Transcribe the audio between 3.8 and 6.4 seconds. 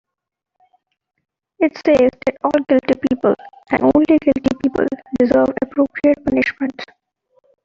only guilty people, deserve appropriate